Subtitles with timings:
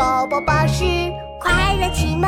[0.00, 0.82] 宝宝巴士
[1.38, 2.26] 快乐启蒙。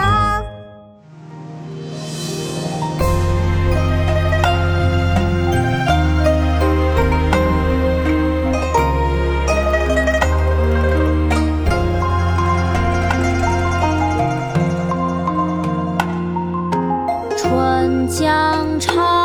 [17.39, 19.22] 春江潮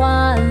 [0.00, 0.49] 千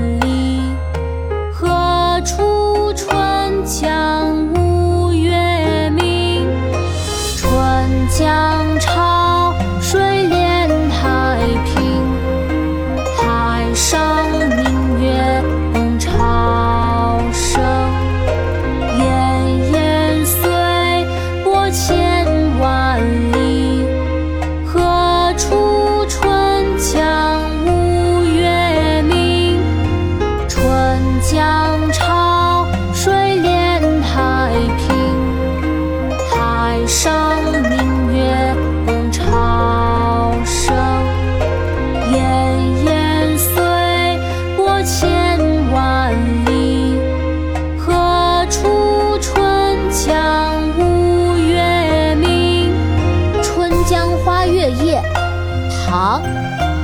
[55.89, 56.21] 唐·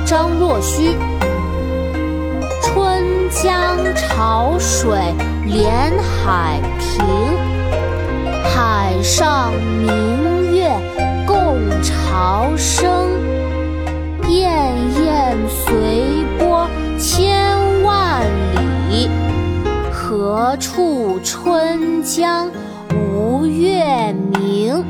[0.04, 0.96] 张若虚。
[2.60, 4.98] 春江潮水
[5.44, 7.06] 连海平，
[8.42, 10.68] 海上明月
[11.24, 13.06] 共潮生。
[14.22, 14.50] 滟
[14.96, 18.22] 滟随波千万
[18.90, 19.08] 里，
[19.92, 22.50] 何处春江
[22.92, 24.84] 无月明？